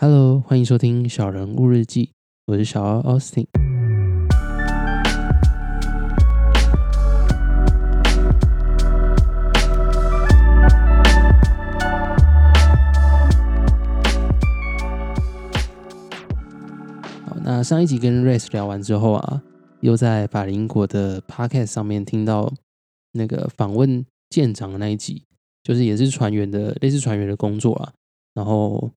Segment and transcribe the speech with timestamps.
[0.00, 2.12] Hello，欢迎收听小人物日记，
[2.46, 3.46] 我是小奥 Austin。
[17.26, 19.42] 好，那上一集跟 Race 聊完之后啊，
[19.80, 22.54] 又在法林国的 Podcast 上面听到
[23.10, 25.24] 那个访问舰长的那一集，
[25.64, 27.92] 就是也是船员的类似船员的工作啊，
[28.34, 28.92] 然后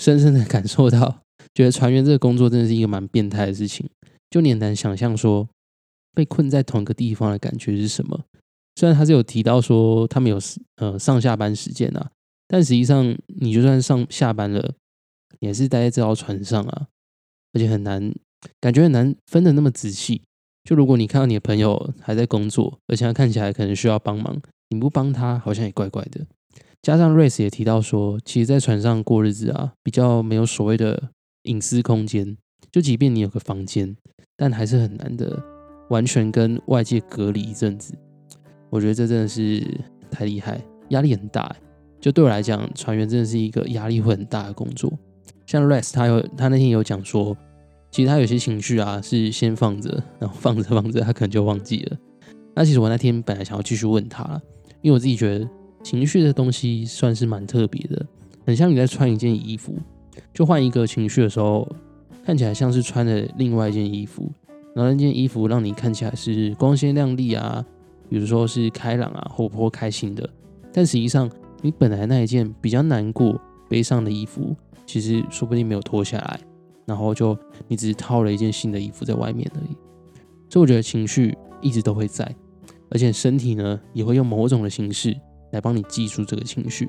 [0.00, 1.20] 深深的 感受到，
[1.52, 3.86] 觉得船员这个工作真的是一个蛮变态的事情，
[4.30, 5.46] 就你很难想象说
[6.14, 8.24] 被困在同一个地方的感觉是什么。
[8.76, 10.38] 虽然他是有提到说他们有
[10.76, 12.10] 呃上下班时间啊，
[12.48, 14.74] 但实际上你就算上下班了，
[15.40, 16.86] 也是待在这条船上啊，
[17.52, 18.10] 而且很难
[18.58, 20.22] 感觉很难分的那么仔细。
[20.64, 24.40] 就如果你看到你的朋友还在工作，而且他看起来可能需要帮忙，
[24.70, 26.26] 你不帮他好像也怪怪的。
[26.82, 31.10] 加上 Race 也提到说，其实，在船上过日子啊，比较没有所谓的
[31.42, 32.38] 隐私空间。
[32.72, 33.94] 就即便你有个房间，
[34.34, 35.42] 但还是很难的
[35.90, 37.92] 完全跟外界隔离一阵子。
[38.70, 39.62] 我觉得这真的是
[40.10, 41.54] 太厉害，压力很大。
[42.00, 44.90] 就对我来讲，船员真的是一个压力会很大的工作。
[45.44, 47.36] 像 Race 他有他那天有讲说，
[47.90, 51.98] 其实他有些情绪啊是先放着，然后放着放着，他可能就忘记了。
[52.54, 54.40] 那其实我那天本来想要继续问他，
[54.80, 55.46] 因为我自己觉得。
[55.82, 58.06] 情绪的东西算是蛮特别的，
[58.46, 59.74] 很像你在穿一件衣服，
[60.32, 61.68] 就换一个情绪的时候，
[62.24, 64.30] 看起来像是穿了另外一件衣服，
[64.74, 67.64] 然后那件衣服让你看起来是光鲜亮丽啊，
[68.08, 70.28] 比如说是开朗啊、活泼、开心的，
[70.72, 71.30] 但实际上
[71.62, 74.54] 你本来那一件比较难过、悲伤的衣服，
[74.86, 76.40] 其实说不定没有脱下来，
[76.84, 77.36] 然后就
[77.68, 79.74] 你只是套了一件新的衣服在外面而已。
[80.48, 82.30] 所以我觉得情绪一直都会在，
[82.90, 85.16] 而且身体呢也会用某种的形式。
[85.52, 86.88] 来帮你记住这个情绪，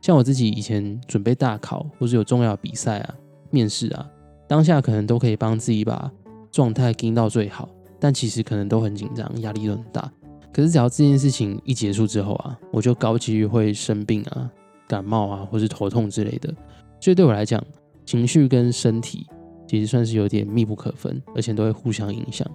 [0.00, 3.14] 像我自己以前准备大考或是有重要比赛啊、
[3.50, 4.08] 面试啊，
[4.48, 6.10] 当下可能都可以帮自己把
[6.50, 10.10] 状态盯到最好，但其实可能都很紧张，压力都很大。
[10.52, 14.50] 可是只要这件事情一结束之后啊，我就高几率会生病啊、
[14.88, 16.54] 感冒啊，或是头痛之类的。
[16.98, 17.62] 所以对我来讲，
[18.06, 19.26] 情绪跟身体
[19.66, 22.46] 其实算是有点密不可分，而且都会互相影响。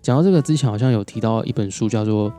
[0.00, 2.28] 讲到这个之前，好像有提到一本书叫做《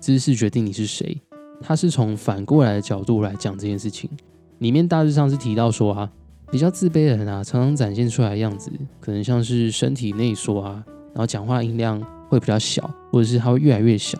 [0.00, 1.16] 知识决定你是谁》。
[1.60, 4.10] 他是从反过来的角度来讲这件事情，
[4.58, 6.10] 里面大致上是提到说啊，
[6.50, 8.70] 比较自卑的人啊，常常展现出来的样子，
[9.00, 14.18] 可能像是身体内缩啊，然后讲话音量会比较小，或者是他会越来越小。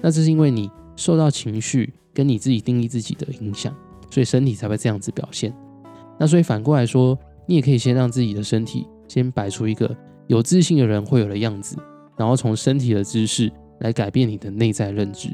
[0.00, 3.74] 那这是因为你受到情绪跟你自己定义自己的影响，
[4.10, 5.54] 所以身体才会这样子表现。
[6.18, 9.94] 那所以反过来说，你也可以先让自己的身体先摆出一个
[10.26, 11.76] 有自信的人会有的样子，
[12.16, 15.28] 然后从身体的姿势来改变你的内在认知。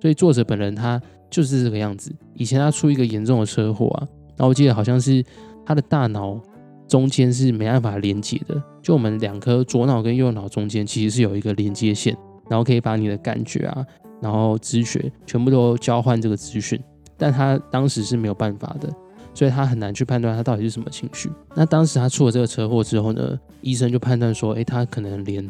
[0.00, 1.00] 所以作者本人他
[1.30, 2.14] 就是这个样子。
[2.34, 5.24] 以前他出一个严重的车祸啊，然后我记得好像是
[5.66, 6.40] 他的大脑
[6.86, 12.16] 中间是没办法连接的，就我们两颗左脑跟右脑中间其实是有一个连接线，
[12.48, 13.84] 然后可以把你的感觉啊，
[14.22, 16.80] 然后知觉全部都交换这个资讯。
[17.16, 18.88] 但他当时是没有办法的，
[19.34, 21.28] 所以他很难去判断他到底是什么情绪。
[21.54, 25.44] 那当时他出了这个车祸之后呢，医生就判断说，诶，他可能连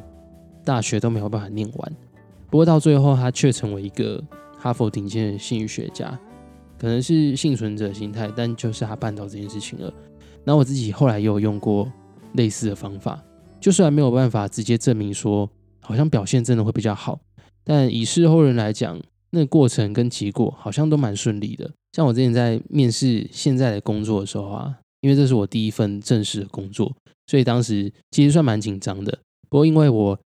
[0.65, 1.93] 大学都没有办法念完。
[2.51, 4.23] 不过到最后，他却成为一个
[4.59, 6.19] 哈佛顶尖的心理学家，
[6.79, 9.93] 可能是幸存者心态，但就是他办到这件事情了。
[10.45, 11.91] 那我自己后来也有用过
[12.33, 13.23] 类似的方法，
[13.61, 15.49] 就虽然没有办法直接证明说
[15.83, 17.21] 好像表现真的会比较好，
[17.65, 18.99] 但以事后人来讲，
[19.31, 21.71] 那个过程跟结果好像都蛮顺利的。
[21.93, 26.95] 像我之前在面试现在的工作的时候啊，因为这是我第一份正式的工作，
[27.27, 29.19] 所以当时其实算蛮紧张的。
[29.51, 30.19] 不过因为我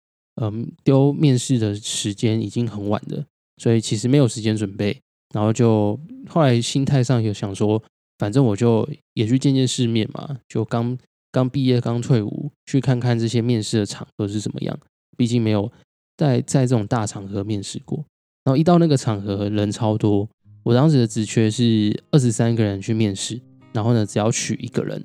[0.41, 3.25] 嗯，丢面试的时间已经很晚了，
[3.59, 4.99] 所以其实没有时间准备。
[5.35, 7.81] 然后就后来心态上有想说，
[8.19, 10.99] 反正我就也去见见世面嘛，就刚
[11.31, 14.77] 刚毕业、刚退伍，去看看这些面试的场合是怎么样。
[15.17, 15.71] 毕竟没有
[16.17, 18.03] 在在这种大场合面试过。
[18.43, 20.27] 然后一到那个场合，人超多。
[20.63, 23.39] 我当时的职缺是二十三个人去面试，
[23.73, 25.05] 然后呢，只要取一个人。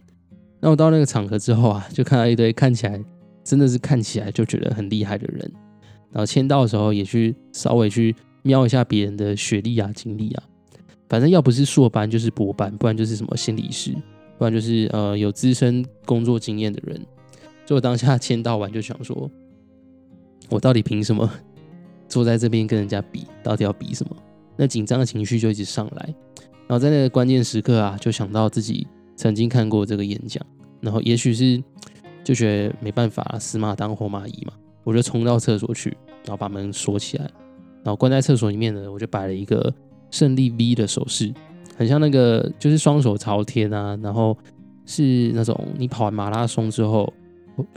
[0.62, 3.04] 那我到那个场合之后啊，就看到一堆看起来。
[3.46, 5.40] 真的是看起来就觉得很厉害的人，
[6.12, 10.44] 然后签到的时候也去稍微去瞄一下别人的学历啊、经历啊，
[11.08, 13.94] 反正要不是硕班就是博班，不然就是什么心理师，
[14.40, 17.00] 不然就是呃有资深工作经验的人。
[17.68, 19.30] 所以我当下签到完就想说，
[20.50, 21.32] 我到底凭什么
[22.10, 23.28] 坐在这边跟人家比？
[23.44, 24.18] 到底要比什么？
[24.58, 26.16] 那紧张的情绪就一直上来，
[26.68, 30.44] 然后在那个关键时刻啊，就想到自己曾经看过这个演讲，
[30.82, 31.64] 然后也许是。
[32.26, 35.96] 就觉得没办法，死马当活马医嘛，我就冲到厕所去，
[36.26, 37.24] 然后把门锁起来，
[37.84, 39.72] 然后关在厕所里面呢，我就摆了一个
[40.10, 41.32] 胜利 V 的手势，
[41.78, 44.36] 很像那个就是双手朝天啊，然后
[44.86, 47.14] 是那种你跑完马拉松之后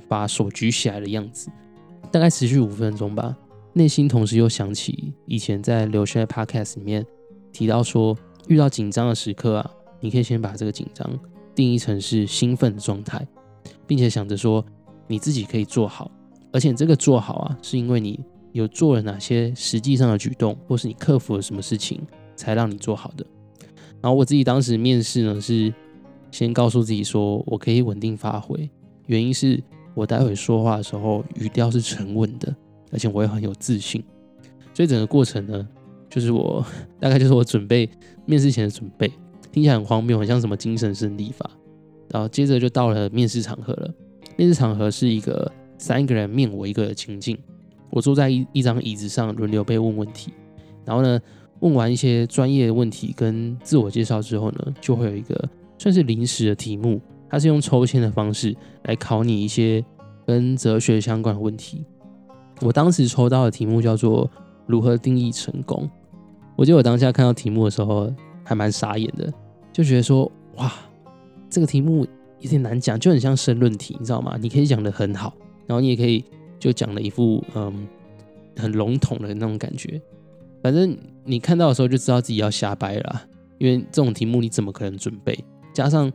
[0.08, 1.50] 把手举起来的样子，
[2.10, 3.36] 大概持续五分钟吧。
[3.74, 7.04] 内心同时又想起以前在留学 podcast 里面
[7.52, 8.16] 提到说，
[8.48, 9.70] 遇到紧张的时刻啊，
[10.00, 11.06] 你可以先把这个紧张
[11.54, 13.24] 定义成是兴奋的状态，
[13.86, 14.64] 并且想着说
[15.06, 16.10] 你自己可以做好，
[16.52, 18.20] 而且这个做好啊，是因为你
[18.52, 22.00] 有做了哪些实际上的举动，或是你克服了什么事情
[22.36, 23.24] 才让你做好的。
[24.00, 25.72] 然后我自己当时面试呢，是
[26.30, 28.68] 先告诉自己说我可以稳定发挥，
[29.06, 29.62] 原因是
[29.94, 32.54] 我待会说话的时候语调是沉稳的。
[32.90, 34.02] 而且我也很有自信，
[34.72, 35.68] 所以整个过程呢，
[36.08, 36.64] 就是我
[36.98, 37.86] 大概就是我准备
[38.24, 39.06] 面试前的准备，
[39.52, 41.50] 听起来很荒谬，很像什么精神胜利法。
[42.10, 43.94] 然后接着就到了面试场合了。
[44.36, 47.36] 面试场合是一个三个人面我一个的情境，
[47.90, 50.32] 我坐在一一张椅子上轮流被问问题。
[50.84, 51.20] 然后呢，
[51.60, 59.84] 问完一些专业问题跟自我介绍之后呢，就会有一个算是临时的题目，它是用抽签的方式来考你一些
[60.26, 61.84] 跟哲学相关的问题。
[62.60, 64.30] 我当时抽到的题目叫做
[64.66, 65.88] “如何定义成功”。
[66.56, 68.12] 我记得我当下看到题目的时候
[68.44, 69.32] 还蛮傻眼的，
[69.72, 70.72] 就觉得说：“哇，
[71.50, 72.06] 这个题目
[72.40, 74.36] 有点难讲，就很像申论题，你知道吗？
[74.40, 75.34] 你可以讲的很好，
[75.66, 76.24] 然后你也可以
[76.58, 77.86] 就讲了一副嗯
[78.56, 80.00] 很笼统的那种感觉。
[80.62, 83.22] 反正你看到的时候就知道自己要瞎掰了，
[83.58, 85.38] 因为这种题目你怎么可能准备？
[85.72, 86.12] 加上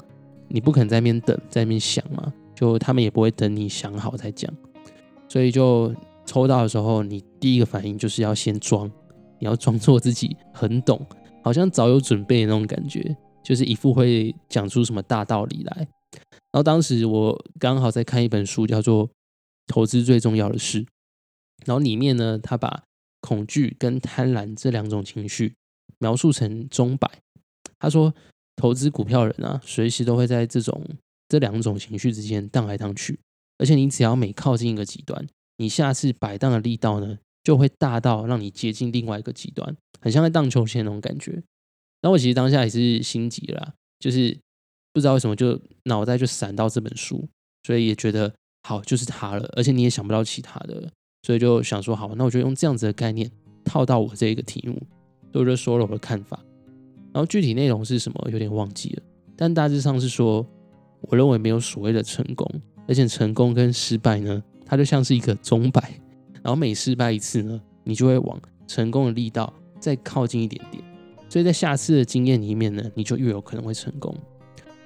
[0.48, 4.52] 你不可能在那边等，在那边想嘛，就他们也不会等你想好再讲，
[5.28, 5.94] 所以就。”
[6.26, 8.90] 抽到的时候，你第一个反应就是要先装，
[9.40, 11.06] 你要装作自己很懂，
[11.44, 15.88] 好像早有准备那种感觉，就是一副会讲出什么大道理来。
[16.52, 19.08] 然后当时我刚好在看一本书，叫做
[19.68, 20.82] 《投资最重要的事》，
[21.66, 22.84] 然后里面呢，他把
[23.22, 25.54] 恐惧跟贪婪这两种情绪
[26.00, 27.10] 描述成钟摆。
[27.80, 28.14] 他说，
[28.56, 30.82] 投资股票人啊，随时都会在这种
[31.28, 33.20] 这两种情绪之间荡来荡去，
[33.58, 35.28] 而且你只要每靠近一个极端。
[35.58, 41.42] 你下次摆荡的力道呢，就会大到让你接近另外一个极端，很像在荡秋千那种感觉。
[42.04, 44.38] 那我其实当下也是心急了，就是
[44.92, 47.28] 不知道为什么就脑袋就闪到这本书，
[47.66, 50.92] 所以也觉得好就是它了，而且你也想不到其他的，
[51.24, 53.32] 所以就想说好，那我就用这样子的概念
[53.64, 54.80] 套到我这一个题目，
[55.32, 56.40] 所以就说了我的看法。
[57.14, 59.04] 然后具体内容是什么有点忘记了，
[59.38, 60.46] 但大致上是说，
[61.02, 62.46] 我认为没有所谓的成功，
[62.88, 64.44] 而且成功跟失败呢。
[64.66, 66.00] 它就像是一个钟摆，
[66.42, 70.84] 然后每失败一次呢，你就会往成功的力道再靠近一点点。
[71.34, 74.16] 所以在下次的经验里面呢，你就越有可能会成功。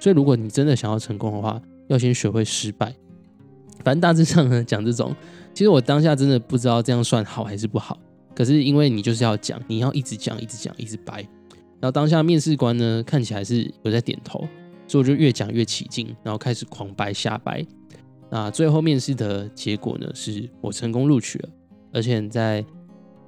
[0.00, 2.90] 所以如果你真的想要成功的话，要先学会失败。
[3.84, 5.14] 反正大致上呢，讲这种，
[5.52, 8.00] 其实我当下真的不知道这样算好还是不好。
[8.34, 11.16] 可是因为你就是要讲，你要一直讲，一直讲，一直掰。
[11.80, 14.48] 然后当下面试官呢，看起来是有在点头，
[14.86, 17.62] 所以我就越讲越起劲，然后开始狂掰瞎掰。
[18.30, 20.10] 那最后面试的结果呢？
[20.14, 21.48] 是我成功录取了，
[21.92, 22.64] 而且在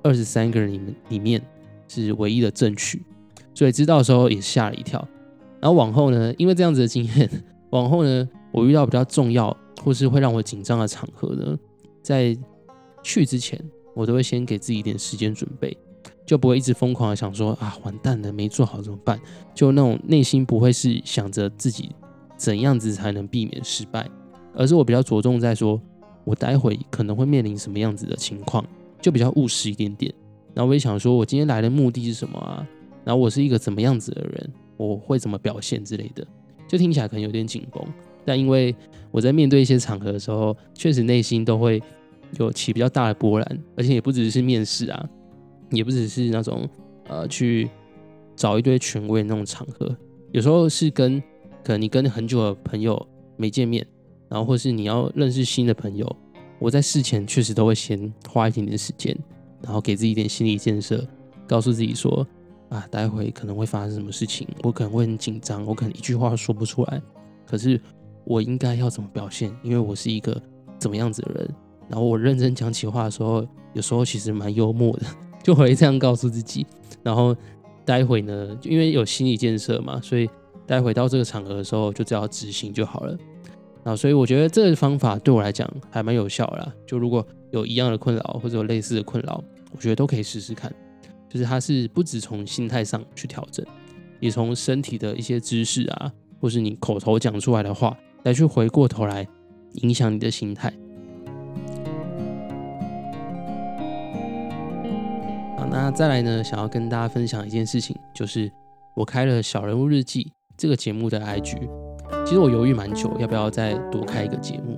[0.03, 1.43] 二十三个人里面里面
[1.87, 3.03] 是唯一的正取，
[3.61, 5.07] 所以知道的时候也吓了一跳。
[5.61, 7.31] 然后往后呢，因为这样子的经验，
[7.69, 9.55] 往后呢，我遇到比较重要
[9.85, 11.59] 或是会让我紧张的场合呢，
[12.01, 12.35] 在
[13.03, 13.63] 去之前，
[13.95, 15.77] 我都会先给自己一点时间准备，
[16.25, 19.21] 就不会一直疯狂的想说啊，完蛋了，没做好怎么办？
[19.55, 21.91] 就那种内心不会是想着自己
[22.39, 24.09] 怎样子才能避免失败。
[24.55, 25.79] 而是我比较着重在说，
[26.25, 28.65] 我待会可能会面临什么样子的情况，
[29.03, 30.11] 就比较务实一点点。
[30.55, 32.67] 然后我也想说，我今天来的目的是什么啊？
[33.05, 36.27] 然后我是一个怎么样子的人，我会怎么表现之类的，
[36.69, 37.83] 就听起来可能有点紧绷。
[38.25, 38.75] 但因为
[39.11, 41.83] 我在面对一些场合的时候，确实内心都会
[42.39, 45.09] 有起比较大的波澜，而且也不只是面试啊，
[45.71, 46.69] 也不只是那种
[47.09, 47.69] 呃去
[48.37, 49.97] 找一堆权威的那种场合，
[50.33, 51.21] 有时候是跟
[51.65, 53.87] 可能你跟很久的朋友没见面。
[54.29, 56.09] 然后，或是你要认识新的朋友，
[56.61, 59.13] 我在事前确实都会先花一点点时间，
[59.61, 61.05] 然后给自己一点心理建设，
[61.49, 62.25] 告诉自己说：
[62.71, 67.03] 啊，待会可能会发生什么事情，我可能会很紧张，我可能一句话说不出来，
[67.47, 67.79] 可是
[68.25, 69.55] 我应该要怎么表现？
[69.63, 70.41] 因为我是一个
[70.79, 71.55] 怎么样子的人？
[71.89, 75.07] 然后我认真讲起话的时候，有时候其实蛮幽默的，
[75.43, 76.65] 就会这样告诉自己。
[77.03, 77.37] 然后
[77.85, 80.31] 待会呢，因为有心理建设嘛，所以
[80.65, 83.19] 待会到这个场合的时候，就只要执行就好了。
[83.83, 86.73] 啊，所以我觉得这个方法对我来讲还蛮有效啦。
[86.87, 90.73] 就如果有一样的困扰或者有类似的困扰，我觉得都可以试试看。
[91.31, 93.65] 就是它是不止从心态上去调整，
[94.19, 99.25] 也从身体的一些姿势啊，或是你口头讲出来的话，来去回过头来
[99.75, 100.73] 影响你的心态。
[105.57, 108.51] 好，那再来呢，想要跟大家分享一件事情，就是
[108.97, 111.57] 我开了小人物日记这个节目的 IG。
[112.27, 114.73] 其实我犹豫蛮久，要不要再多开一个节目，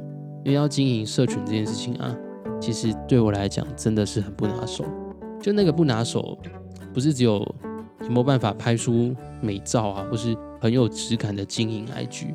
[0.45, 2.15] 因为要经营社群这件事情啊，
[2.61, 4.85] 其实对我来讲真的是很不拿手。
[5.43, 6.39] 就那个不拿手，
[6.95, 7.33] 不是只有
[8.03, 12.29] 有没有办法拍出美照啊，或是很有质感的经营 IG，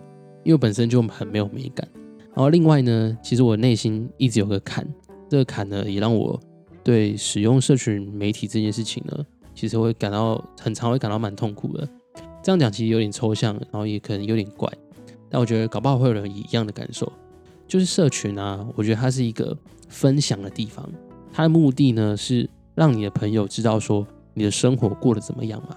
[0.44, 1.88] 因为本身就很没有美感。
[2.36, 4.86] 然后另外呢，其实我内心一直有个坎，
[5.30, 6.38] 这个坎呢也让我
[6.84, 11.88] 对使用社群媒体这件事情呢，其实会感到很常会感到蛮痛苦的。
[12.44, 14.72] 这样讲其实有点抽象，然后也可能有点怪，
[15.30, 17.12] 但我觉得搞不好会有人一样的感受，
[17.68, 20.88] 就是社群啊，我觉得它是一个分享的地方，
[21.32, 24.06] 它的目的呢是让你的朋友知道说
[24.36, 25.76] 你的生活过得怎么样嘛。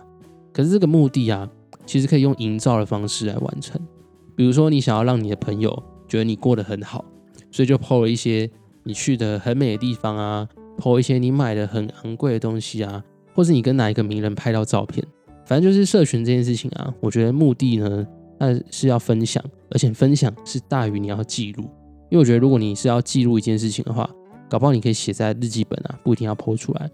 [0.52, 1.48] 可是这个目的啊，
[1.86, 3.80] 其实可以用营造的方式来完成，
[4.36, 7.04] 比如说你想要让你的朋友觉得你过得很好，
[7.50, 8.48] 所以就 PO 了一些
[8.84, 10.46] 你去的很美的地方啊
[10.78, 13.02] ，PO 一些你买的很昂贵的东西啊，
[13.34, 15.02] 或是你跟哪一个名人拍到照片。
[15.46, 18.06] 反正就是社群这件事情啊，我觉得目的呢，
[18.38, 21.64] 那是要分享，而且分享是大于你要记录。
[22.08, 24.08] 因为我觉得，如果你是要记录一件事情的话，
[24.50, 26.90] 搞不好你可以写在日记本啊，不一定要剖出来。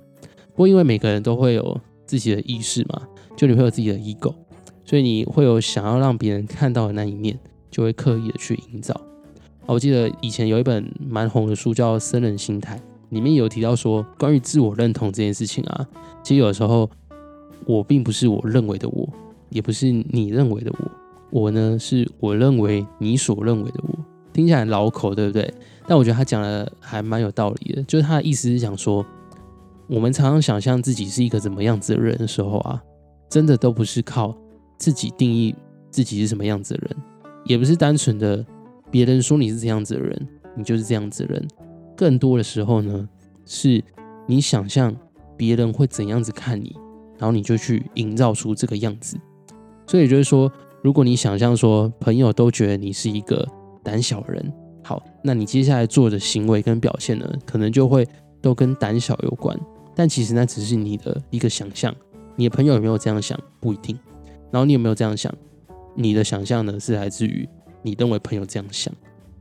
[0.53, 3.03] 不过因为每个人都会有自己的意识嘛，
[3.37, 4.35] 就你会有自己的 ego，
[4.85, 7.37] 所以你会有想要让别人看到的那一面，
[7.71, 8.95] 就会刻意的去营造。
[9.65, 12.77] 我记得以前有一本蛮红的书叫《僧人心态》，
[13.09, 15.89] 里面有提到说，关于自我认同这件事情啊，
[16.23, 16.89] 其实有时候。
[17.65, 19.09] 我并不是我认为的我，
[19.49, 20.91] 也不是你认为的我。
[21.31, 23.99] 我呢，是我认为你所认为的我。
[24.33, 25.53] 听起来老口，对不对？
[25.87, 27.83] 但我觉得他讲的还蛮有道理的。
[27.85, 29.05] 就是他的意思是讲说，
[29.87, 32.83] 我们常常想象自己是一个怎么样子的人的时候啊，
[33.29, 34.35] 真的都不是靠
[34.79, 35.55] 自己定义
[35.91, 36.97] 自己是什么样子的人，
[37.45, 38.45] 也不是单纯的
[38.91, 41.49] 别人说你是这样子的人，你就是这样子的人。
[41.97, 43.09] 更多的时候呢，
[43.45, 43.83] 是
[44.27, 44.95] 你想象
[45.37, 46.75] 别人会怎样子看你。
[47.19, 49.17] 然后你就去营造出这个样子，
[49.87, 50.53] 所以就是说，
[50.83, 53.49] 如果你想象说朋友都觉得你是一个
[53.83, 54.53] 胆小人，
[54.87, 58.07] 好，那你接下来做的行为跟表现呢，可能就会
[58.41, 59.59] 都跟胆小有关。
[59.97, 61.93] 但其实那只是你的一个想象，
[62.37, 63.99] 你的朋友有没有这样想不一定。
[64.53, 65.35] 然后你有没有这样想，
[65.97, 67.49] 你的想象呢是来自于
[67.83, 68.95] 你认为朋友这样想，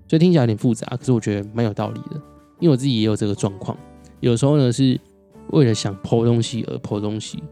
[0.07, 2.15] 所以听起来有点复杂，可是我觉得蛮有道理的，
[2.59, 3.77] 因为我自己也有这个状况，
[4.21, 4.99] 有时候呢是
[5.51, 7.43] 为了想剖东西而剖东西。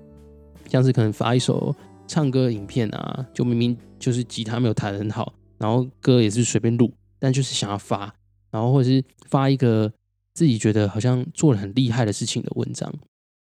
[0.68, 1.76] 像是可能发一首
[2.08, 6.92] 唱歌影片啊，就明明就是吉他没有弹很好，然后歌也是随便录，
[7.24, 8.14] 但就是想要发，
[8.52, 9.90] 然后或者是发一个
[10.34, 12.94] 自己觉得好像做了很厉害的事情的文章，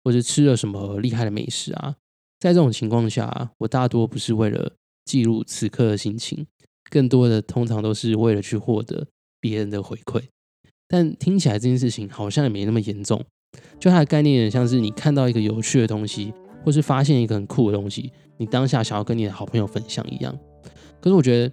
[0.02, 1.94] 或者吃了什么厉害的美食啊，
[2.40, 4.72] 在这种情况下，我大多不是为了
[5.04, 6.44] 记录此刻的心情，
[6.90, 9.06] 更多的通常都是为了去获得
[9.38, 10.24] 别人的回馈。
[10.88, 13.24] 但听起来这件事情好像也没那么严重，
[13.78, 16.34] 就它的概念像是你看到一个有趣的东西。
[16.62, 20.38] 或是发现一个很酷的东西，你当下想要跟你的好朋友分享一样。
[21.00, 21.50] 可是我觉得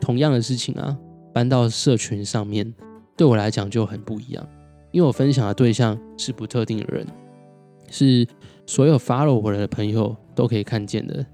[0.00, 0.98] 同样的事情啊，
[1.38, 2.74] 搬到社群上面，
[3.16, 4.44] 对我来讲就很不一样。
[4.90, 7.06] 因为我分享的对象是不特定的人，
[7.88, 8.26] 是
[8.66, 11.24] 所有 follow 我的朋友都可以看见的。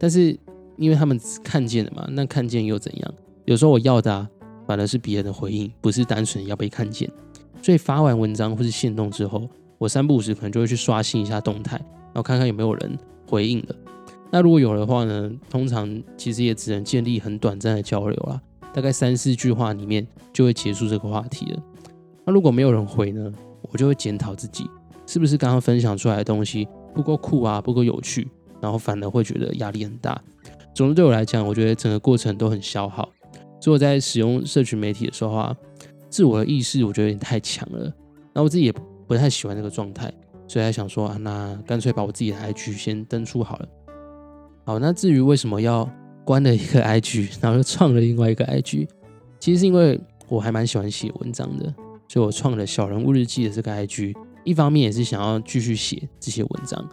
[0.00, 0.36] 但是
[0.76, 3.14] 因为他们看见了嘛，那看见又怎样？
[3.44, 4.28] 有时候我要的
[4.66, 7.08] 反而是别人的回应，不是单纯要被看见。
[7.62, 11.76] 所以发完文章或是线动之后，我三不五时可能就会去刷新一下动态。
[11.76, 13.76] 然后看看有没有人回应了。
[14.28, 15.30] 那如果有的话呢？
[15.48, 18.42] 通常其实也只能建立很短暂的交流啦，
[18.72, 21.62] 大概三四句话里面就会结束这个话题了。
[22.24, 23.32] 那如果没有人回呢？
[23.70, 24.68] 我就会检讨自己
[25.06, 28.28] 是不是刚刚分享出来的东西不够酷啊，不够有趣，
[28.60, 30.20] 然后反而会觉得压力很大。
[30.74, 33.08] 总之对我来讲，我觉得整个过程都很消耗。
[33.60, 35.56] 所以我在使用社群媒体的时候啊，
[36.10, 37.90] 自我的意识我觉得有点太强了。
[38.34, 38.72] 那我自己也
[39.06, 40.12] 不太喜欢这个状态。
[40.48, 43.68] 所以还想说啊，那干脆把我自己的 IG 先登出好了。
[44.64, 45.88] 好，那至于为什么要
[46.24, 48.88] 关了一个 IG， 然后又创了另外一个 IG，
[49.38, 51.72] 其实是因为我还蛮喜欢写文章的，
[52.08, 54.14] 所以我创了小人物日记的这个 IG。
[54.44, 56.88] 一方面也是想要继续写这些文章，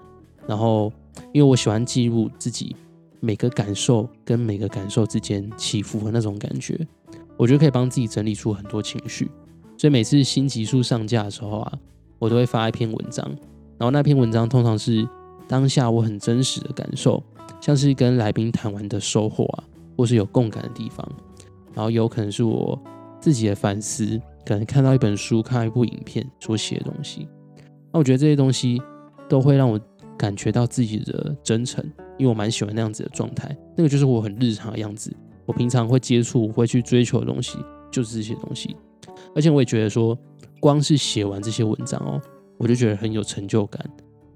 [0.48, 0.91] 然后
[1.33, 2.75] 因为我喜欢记录自己
[3.19, 6.79] 每个感受跟每个感受之间起伏的那种感觉，
[7.38, 9.29] 我觉得可以帮自己整理出很多情绪。
[9.77, 11.74] 所以每次新集数上架的时候啊。
[12.21, 13.25] 我都会发一篇文章，
[13.77, 15.07] 然后那篇文章通常是
[15.48, 17.24] 当下我很真实的感受，
[17.62, 19.63] 像是跟来宾谈完的收获啊，
[19.98, 21.08] 或是有共感的地方，
[21.74, 22.80] 然后有可能是我
[23.20, 27.28] 自己的反思，可能看到一本书、看到一部影片所写的东西。
[27.92, 28.82] 那我觉得这些东西
[29.28, 29.80] 都会让我
[30.18, 31.84] 感觉到自己的真诚，
[32.18, 35.16] 因为我蛮喜欢那样子的状态，那个就是我很日常的样子。
[35.46, 37.58] 我平常会接触、会去追求的东西，
[37.92, 38.75] 就是这些东西。
[39.36, 40.18] 而且我也觉得说。
[40.62, 42.22] 光是写完这些文章哦，
[42.58, 43.82] 我就觉得很有成就感。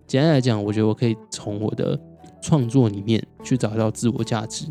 [0.07, 1.99] 简单来讲，我觉得我可以从我的
[2.43, 4.65] 创作里面去找到自我价值。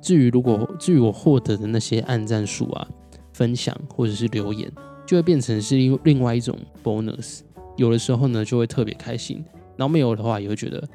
[0.00, 2.88] 至于如果至于我获得的那些按赞数啊、
[3.34, 4.72] 分享或者是留言，
[5.06, 7.40] 就会变成是另另外一种 bonus。
[7.76, 9.38] 有的时候呢，就会特别开心；
[9.76, 10.88] 然后没有的话，也会觉得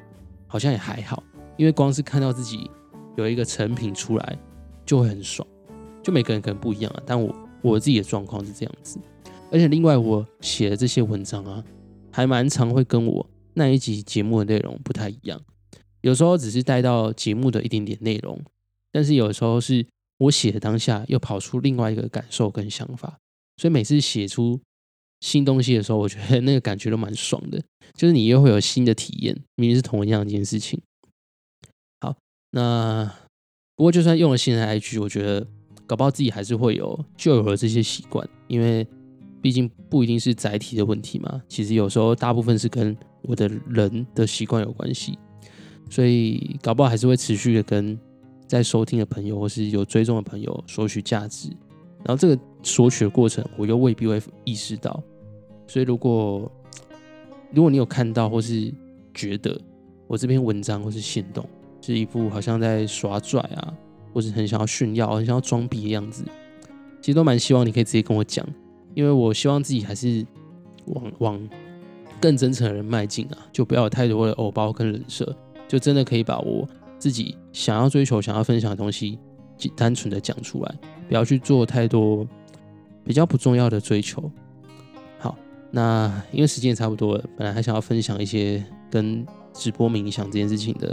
[0.48, 1.22] 好像也还好，
[1.56, 2.68] 因为光是看到自己
[3.16, 4.38] 有一个成品出来，
[4.84, 5.46] 就会很爽。
[6.02, 8.98] 就每个人可能不一样啊，但我我自己的状况是这样子。
[9.50, 11.64] 而且另外，我写的这些文章啊，
[12.10, 15.40] 还蛮常会跟我那一集节目的内容不太一样。
[16.00, 18.40] 有时候只是带到节目的一点点内容。
[18.90, 19.86] 但是有时候是
[20.18, 23.18] 我写的当下，又跑出另外一个感受跟想法，
[23.58, 24.58] 所以每次写出
[25.20, 27.62] 新东西的时候，我觉得那个感觉都蛮爽的，
[27.94, 30.80] 就是你又会有新的体验，明明是同一样一件事情。
[32.00, 32.16] 好，
[32.52, 33.12] 那
[33.76, 35.46] 不过就算用了新的 IG，我觉得
[35.86, 38.86] 搞不好自己还是会有旧有的这些习惯，因为
[39.42, 45.16] 毕竟不一定是载体的问题嘛，其实有时候大部分是跟我的人的习惯有关系，
[45.88, 47.98] 所以搞不好还是会持续的跟。
[48.48, 51.50] 在收听的朋友或是有追踪的朋友索取价值，
[52.02, 55.02] 然后这个索取的过程，我又未必会意识到。
[55.66, 56.50] 所以如果
[57.52, 58.72] 如果你有看到或是
[59.12, 59.60] 觉得
[60.06, 61.46] 我这篇文章或是行动
[61.82, 63.74] 是一副好像在耍拽啊，
[64.14, 66.24] 或是很想要炫耀、很想要装逼的样子，
[67.02, 68.46] 其实都蛮希望你可以直接跟我讲，
[68.94, 70.24] 因为我希望自己还是
[70.86, 71.48] 往往
[72.18, 75.36] 更真诚的人迈进啊，就不要有太多的偶包跟人设，
[75.68, 76.66] 就真的可以把我。
[77.00, 79.20] 自己想要追求、想要分享的东西，
[79.76, 80.74] 单纯的讲出来，
[81.06, 82.26] 不要去做太多
[83.04, 84.28] 比较不重要的追求。
[85.16, 85.38] 好，
[85.70, 90.92] 那因为时间也差不多了，本来还想要分享一些跟直播冥想这件事情的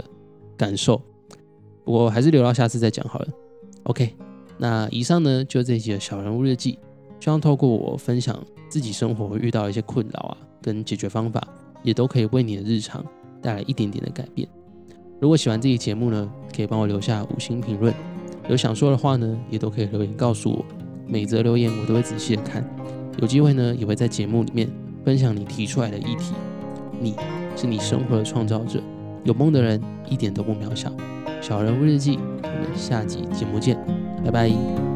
[0.56, 1.02] 感受，
[1.84, 3.28] 不过还是留到下次再讲好了。
[3.82, 4.14] OK，
[4.56, 6.78] 那以上呢就这一集的小人物日记，
[7.18, 11.42] 希望透过我分享自己生活遇到一些困扰啊，跟解决方法，
[11.82, 13.04] 也都可以为你的日常
[13.42, 14.48] 带来一点点的改变。
[15.18, 17.92] 如果喜欢这期节目呢，可以帮我留下五星评论。
[18.48, 20.64] 有想说的话呢，也都可以留言告诉我。
[21.06, 22.64] 每则留言我都会仔细的看。
[23.18, 24.68] 有机会呢，也会在节目里面
[25.04, 26.34] 分享你提出来的议题。
[27.00, 27.14] 你
[27.56, 28.80] 是你生活的创造者，
[29.24, 30.92] 有梦的人一点都不渺小。
[31.40, 33.78] 小人物日记，我们下集节目见，
[34.24, 34.95] 拜拜。